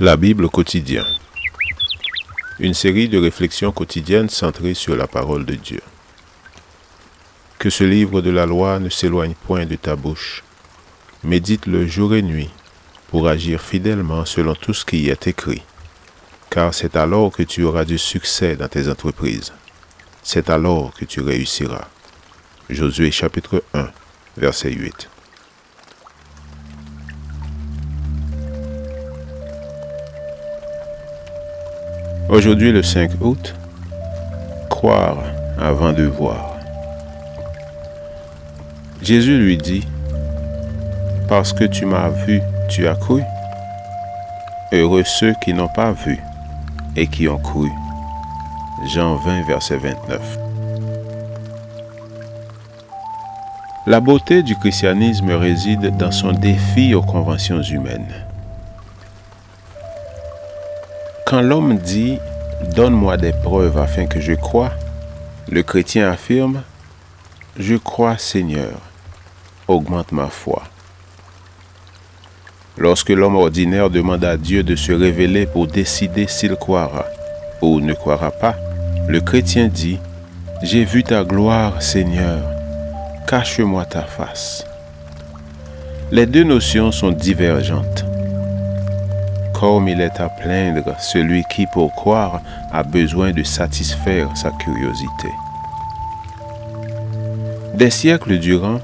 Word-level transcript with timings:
La 0.00 0.16
Bible 0.16 0.48
quotidien. 0.48 1.06
Une 2.58 2.74
série 2.74 3.08
de 3.08 3.16
réflexions 3.16 3.70
quotidiennes 3.70 4.28
centrées 4.28 4.74
sur 4.74 4.96
la 4.96 5.06
parole 5.06 5.46
de 5.46 5.54
Dieu. 5.54 5.80
Que 7.60 7.70
ce 7.70 7.84
livre 7.84 8.20
de 8.20 8.30
la 8.30 8.44
loi 8.44 8.80
ne 8.80 8.88
s'éloigne 8.88 9.34
point 9.46 9.66
de 9.66 9.76
ta 9.76 9.94
bouche. 9.94 10.42
Médite-le 11.22 11.86
jour 11.86 12.12
et 12.16 12.22
nuit 12.22 12.50
pour 13.06 13.28
agir 13.28 13.60
fidèlement 13.60 14.24
selon 14.24 14.56
tout 14.56 14.74
ce 14.74 14.84
qui 14.84 15.02
y 15.02 15.10
est 15.10 15.28
écrit. 15.28 15.62
Car 16.50 16.74
c'est 16.74 16.96
alors 16.96 17.30
que 17.30 17.44
tu 17.44 17.62
auras 17.62 17.84
du 17.84 17.96
succès 17.96 18.56
dans 18.56 18.66
tes 18.66 18.88
entreprises. 18.88 19.52
C'est 20.24 20.50
alors 20.50 20.92
que 20.92 21.04
tu 21.04 21.20
réussiras. 21.20 21.86
Josué 22.68 23.12
chapitre 23.12 23.62
1, 23.74 23.86
verset 24.38 24.72
8. 24.72 25.08
Aujourd'hui, 32.28 32.72
le 32.72 32.82
5 32.82 33.10
août, 33.20 33.54
croire 34.70 35.18
avant 35.58 35.92
de 35.92 36.04
voir. 36.04 36.56
Jésus 39.02 39.38
lui 39.38 39.58
dit, 39.58 39.86
Parce 41.28 41.52
que 41.52 41.64
tu 41.64 41.84
m'as 41.84 42.08
vu, 42.08 42.40
tu 42.68 42.88
as 42.88 42.94
cru. 42.94 43.22
Heureux 44.72 45.04
ceux 45.04 45.34
qui 45.44 45.52
n'ont 45.52 45.68
pas 45.68 45.92
vu 45.92 46.18
et 46.96 47.06
qui 47.06 47.28
ont 47.28 47.38
cru. 47.38 47.70
Jean 48.86 49.16
20, 49.16 49.42
verset 49.46 49.76
29. 49.76 50.38
La 53.86 54.00
beauté 54.00 54.42
du 54.42 54.56
christianisme 54.56 55.30
réside 55.32 55.94
dans 55.98 56.10
son 56.10 56.32
défi 56.32 56.94
aux 56.94 57.02
conventions 57.02 57.60
humaines. 57.60 58.24
Quand 61.26 61.40
l'homme 61.40 61.78
dit 61.78 62.18
Donne-moi 62.76 63.16
des 63.16 63.32
preuves 63.32 63.78
afin 63.78 64.06
que 64.06 64.20
je 64.20 64.34
croie, 64.34 64.72
le 65.50 65.62
chrétien 65.62 66.10
affirme 66.10 66.62
Je 67.58 67.76
crois 67.76 68.18
Seigneur, 68.18 68.78
augmente 69.66 70.12
ma 70.12 70.28
foi. 70.28 70.62
Lorsque 72.76 73.08
l'homme 73.08 73.36
ordinaire 73.36 73.88
demande 73.88 74.24
à 74.24 74.36
Dieu 74.36 74.62
de 74.62 74.76
se 74.76 74.92
révéler 74.92 75.46
pour 75.46 75.66
décider 75.66 76.26
s'il 76.26 76.56
croira 76.56 77.06
ou 77.62 77.80
ne 77.80 77.94
croira 77.94 78.30
pas, 78.30 78.56
le 79.08 79.20
chrétien 79.20 79.68
dit 79.68 79.98
J'ai 80.62 80.84
vu 80.84 81.04
ta 81.04 81.24
gloire, 81.24 81.80
Seigneur, 81.80 82.42
cache-moi 83.26 83.86
ta 83.86 84.02
face. 84.02 84.66
Les 86.10 86.26
deux 86.26 86.44
notions 86.44 86.92
sont 86.92 87.12
divergentes 87.12 88.04
comme 89.64 89.88
il 89.88 90.02
est 90.02 90.20
à 90.20 90.28
plaindre 90.28 90.94
celui 91.00 91.42
qui, 91.44 91.64
pour 91.64 91.94
croire, 91.94 92.42
a 92.70 92.82
besoin 92.82 93.32
de 93.32 93.42
satisfaire 93.42 94.28
sa 94.36 94.50
curiosité. 94.50 95.30
Des 97.72 97.88
siècles 97.88 98.38
durant, 98.38 98.78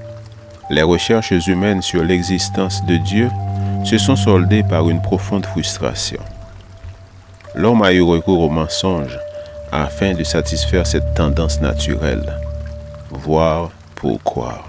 les 0.71 0.81
recherches 0.81 1.47
humaines 1.47 1.83
sur 1.83 2.03
l'existence 2.03 2.83
de 2.87 2.97
Dieu 2.97 3.29
se 3.85 3.99
sont 3.99 4.17
soldées 4.17 4.63
par 4.63 4.89
une 4.89 5.03
profonde 5.03 5.45
frustration. 5.45 6.23
L'homme 7.55 7.83
a 7.83 7.93
eu 7.93 8.01
recours 8.01 8.41
au 8.41 8.49
mensonge 8.49 9.19
afin 9.71 10.15
de 10.15 10.25
satisfaire 10.25 10.87
cette 10.87 11.15
tendance 11.15 11.61
naturelle, 11.61 12.39
voir 13.11 13.71
pour 13.97 14.23
croire. 14.23 14.65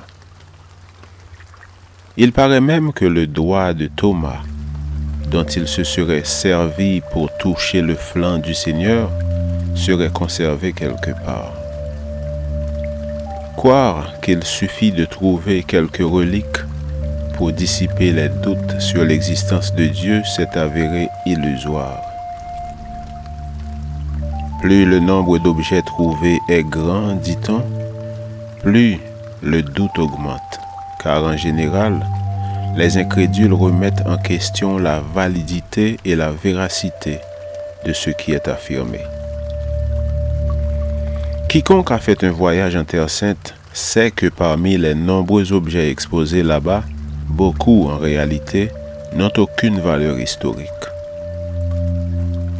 Il 2.17 2.33
paraît 2.33 2.59
même 2.59 2.91
que 2.91 3.05
le 3.05 3.27
doigt 3.27 3.73
de 3.73 3.87
Thomas 3.87 4.41
dont 5.31 5.45
il 5.45 5.67
se 5.67 5.85
serait 5.85 6.25
servi 6.25 7.01
pour 7.11 7.31
toucher 7.37 7.81
le 7.81 7.95
flanc 7.95 8.37
du 8.37 8.53
Seigneur 8.53 9.09
serait 9.75 10.09
conservé 10.09 10.73
quelque 10.73 11.11
part. 11.25 11.53
Croire 13.56 14.19
qu'il 14.22 14.44
suffit 14.44 14.91
de 14.91 15.06
trouver 15.06 15.63
quelques 15.63 16.03
reliques 16.03 16.61
pour 17.38 17.53
dissiper 17.53 18.11
les 18.11 18.28
doutes 18.28 18.79
sur 18.79 19.06
l'existence 19.06 19.73
de 19.73 19.85
Dieu 19.85 20.22
s'est 20.35 20.57
avéré 20.57 21.07
illusoire. 21.25 22.01
Plus 24.61 24.85
le 24.85 25.00
nombre 25.00 25.39
d'objets 25.39 25.81
trouvés 25.81 26.39
est 26.50 26.63
grand, 26.63 27.13
dit-on, 27.16 27.63
plus 28.61 29.00
le 29.41 29.63
doute 29.63 29.97
augmente, 29.97 30.59
car 31.01 31.23
en 31.23 31.38
général, 31.38 32.06
les 32.75 32.97
incrédules 32.97 33.53
remettent 33.53 34.05
en 34.05 34.17
question 34.17 34.77
la 34.77 35.01
validité 35.13 35.97
et 36.05 36.15
la 36.15 36.31
véracité 36.31 37.19
de 37.85 37.93
ce 37.93 38.09
qui 38.09 38.31
est 38.31 38.47
affirmé. 38.47 38.99
Quiconque 41.49 41.91
a 41.91 41.97
fait 41.97 42.23
un 42.23 42.31
voyage 42.31 42.75
en 42.75 42.85
Terre 42.85 43.09
sainte 43.09 43.55
sait 43.73 44.11
que 44.11 44.27
parmi 44.27 44.77
les 44.77 44.95
nombreux 44.95 45.51
objets 45.51 45.89
exposés 45.89 46.43
là-bas, 46.43 46.83
beaucoup 47.27 47.89
en 47.89 47.97
réalité 47.97 48.69
n'ont 49.15 49.31
aucune 49.38 49.79
valeur 49.79 50.19
historique. 50.19 50.69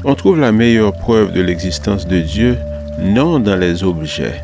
On 0.04 0.16
trouve 0.16 0.40
la 0.40 0.52
meilleure 0.52 0.94
preuve 0.94 1.32
de 1.32 1.42
l'existence 1.42 2.08
de 2.08 2.20
Dieu 2.20 2.58
non 3.00 3.40
dans 3.40 3.56
les 3.56 3.84
objets, 3.84 4.44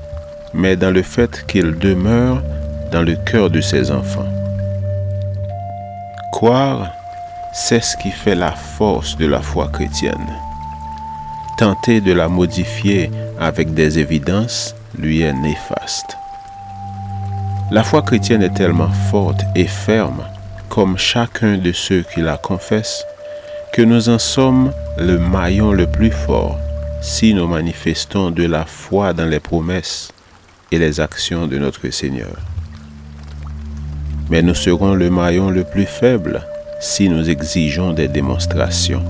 mais 0.53 0.75
dans 0.75 0.91
le 0.91 1.01
fait 1.01 1.45
qu'il 1.47 1.77
demeure 1.77 2.41
dans 2.91 3.01
le 3.01 3.15
cœur 3.15 3.49
de 3.49 3.59
ses 3.59 3.91
enfants. 3.91 4.26
Croire, 6.37 6.91
c'est 7.51 7.83
ce 7.83 7.97
qui 7.97 8.11
fait 8.11 8.35
la 8.35 8.51
force 8.51 9.17
de 9.17 9.25
la 9.25 9.41
foi 9.41 9.69
chrétienne. 9.69 10.35
Tenter 11.57 11.99
de 11.99 12.13
la 12.13 12.27
modifier 12.27 13.09
avec 13.39 13.73
des 13.73 13.97
évidences 13.97 14.75
lui 14.95 15.21
est 15.21 15.33
néfaste. 15.33 16.15
La 17.71 17.83
foi 17.83 18.03
chrétienne 18.03 18.43
est 18.43 18.53
tellement 18.53 18.91
forte 19.09 19.41
et 19.55 19.65
ferme, 19.65 20.27
comme 20.69 20.99
chacun 20.99 21.57
de 21.57 21.71
ceux 21.71 22.05
qui 22.13 22.21
la 22.21 22.37
confessent, 22.37 23.03
que 23.73 23.81
nous 23.81 24.07
en 24.07 24.19
sommes 24.19 24.71
le 24.99 25.17
maillon 25.17 25.71
le 25.71 25.87
plus 25.87 26.11
fort 26.11 26.59
si 27.01 27.33
nous 27.33 27.47
manifestons 27.47 28.29
de 28.29 28.43
la 28.43 28.65
foi 28.65 29.11
dans 29.11 29.25
les 29.25 29.39
promesses 29.39 30.11
et 30.71 30.77
les 30.77 30.99
actions 30.99 31.47
de 31.47 31.57
notre 31.57 31.89
Seigneur 31.89 32.35
mais 34.29 34.41
nous 34.41 34.55
serons 34.55 34.93
le 34.93 35.09
maillon 35.09 35.49
le 35.49 35.63
plus 35.63 35.85
faible 35.85 36.41
si 36.79 37.09
nous 37.09 37.29
exigeons 37.29 37.93
des 37.93 38.07
démonstrations. 38.07 39.03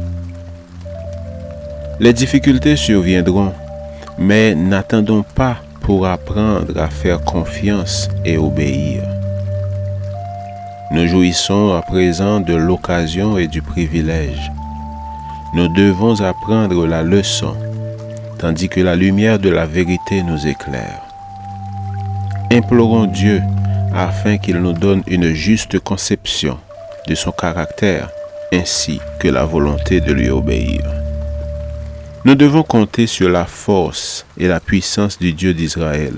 Les 1.99 2.13
difficultés 2.13 2.75
surviendront, 2.75 3.53
mais 4.17 4.55
n'attendons 4.55 5.23
pas 5.23 5.57
pour 5.81 6.05
apprendre 6.05 6.79
à 6.79 6.89
faire 6.89 7.21
confiance 7.21 8.09
et 8.23 8.37
obéir. 8.37 9.03
Nous 10.91 11.07
jouissons 11.07 11.73
à 11.73 11.81
présent 11.81 12.39
de 12.39 12.53
l'occasion 12.55 13.37
et 13.37 13.47
du 13.47 13.61
privilège. 13.61 14.51
Nous 15.53 15.67
devons 15.69 16.21
apprendre 16.21 16.85
la 16.85 17.03
leçon, 17.03 17.55
tandis 18.37 18.69
que 18.69 18.79
la 18.79 18.95
lumière 18.95 19.39
de 19.39 19.49
la 19.49 19.65
vérité 19.65 20.23
nous 20.23 20.45
éclaire. 20.47 21.01
Implorons 22.51 23.05
Dieu 23.05 23.41
afin 23.97 24.37
qu'il 24.37 24.57
nous 24.57 24.73
donne 24.73 25.03
une 25.07 25.33
juste 25.33 25.79
conception 25.79 26.59
de 27.07 27.15
son 27.15 27.31
caractère 27.31 28.09
ainsi 28.53 28.99
que 29.19 29.27
la 29.27 29.45
volonté 29.45 30.01
de 30.01 30.13
lui 30.13 30.29
obéir. 30.29 30.83
Nous 32.23 32.35
devons 32.35 32.63
compter 32.63 33.07
sur 33.07 33.29
la 33.29 33.45
force 33.45 34.25
et 34.37 34.47
la 34.47 34.59
puissance 34.59 35.17
du 35.17 35.33
Dieu 35.33 35.53
d'Israël. 35.53 36.13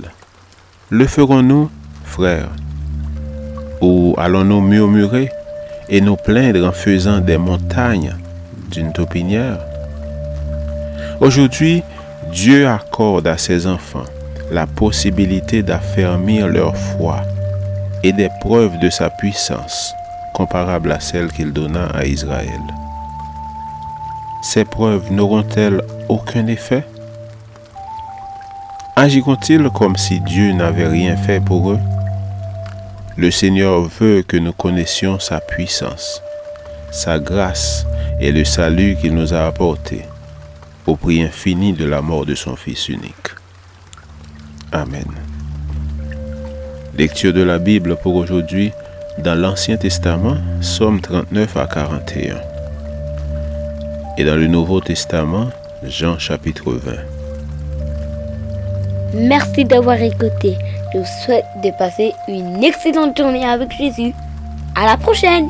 Le 0.90 1.06
ferons-nous, 1.06 1.70
frères? 2.04 2.50
Ou 3.82 4.14
allons-nous 4.18 4.62
murmurer 4.62 5.30
et 5.88 6.02
nous 6.02 6.18
plaindre 6.18 6.68
en 6.68 6.72
faisant 6.72 7.20
des 7.20 7.38
montagnes 7.38 8.16
d'une 8.70 8.92
taupinière? 8.92 9.60
Aujourd'hui, 11.22 11.84
Dieu 12.32 12.68
accorde 12.68 13.28
à 13.28 13.38
ses 13.38 13.68
enfants 13.68 14.06
la 14.52 14.68
possibilité 14.68 15.64
d'affermir 15.64 16.48
leur 16.48 16.76
foi 16.76 17.22
et 18.04 18.14
des 18.14 18.30
preuves 18.40 18.80
de 18.80 18.90
sa 18.90 19.10
puissance 19.10 19.94
comparables 20.34 20.92
à 20.92 21.00
celles 21.00 21.32
qu'il 21.32 21.52
donna 21.52 21.88
à 21.88 22.06
Israël. 22.06 22.62
Ces 24.42 24.64
preuves 24.64 25.12
n'auront-elles 25.12 25.82
aucun 26.08 26.48
effet? 26.48 26.86
Agiront-ils 28.96 29.70
comme 29.70 29.98
si 29.98 30.20
Dieu 30.22 30.54
n'avait 30.54 30.88
rien 30.88 31.18
fait 31.18 31.40
pour 31.40 31.72
eux? 31.72 31.80
Le 33.18 33.32
Seigneur 33.32 33.82
veut 33.82 34.22
que 34.22 34.38
nous 34.38 34.54
connaissions 34.54 35.20
sa 35.20 35.42
puissance, 35.42 36.22
sa 36.92 37.20
grâce 37.20 37.86
et 38.22 38.32
le 38.32 38.46
salut 38.46 38.96
qu'il 38.96 39.14
nous 39.14 39.34
a 39.34 39.46
apporté 39.46 40.06
au 40.86 40.96
prix 40.96 41.22
infini 41.22 41.74
de 41.74 41.86
la 41.86 42.02
mort 42.02 42.26
de 42.26 42.36
son 42.36 42.56
Fils 42.56 42.88
unique. 42.90 43.36
Amen. 44.72 45.29
Lecture 47.00 47.32
de 47.32 47.42
la 47.42 47.60
Bible 47.60 47.96
pour 47.96 48.16
aujourd'hui 48.16 48.74
dans 49.20 49.34
l'Ancien 49.34 49.78
Testament, 49.78 50.36
Somme 50.60 51.00
39 51.00 51.56
à 51.56 51.66
41. 51.66 52.36
Et 54.18 54.26
dans 54.26 54.36
le 54.36 54.48
Nouveau 54.48 54.82
Testament, 54.82 55.46
Jean 55.82 56.20
chapitre 56.20 56.74
20. 56.74 56.92
Merci 59.14 59.64
d'avoir 59.64 60.02
écouté. 60.02 60.58
Je 60.94 60.98
vous 60.98 61.06
souhaite 61.24 61.46
de 61.64 61.72
passer 61.78 62.12
une 62.28 62.62
excellente 62.62 63.18
journée 63.18 63.46
avec 63.46 63.72
Jésus. 63.72 64.12
À 64.76 64.86
la 64.86 64.98
prochaine 64.98 65.48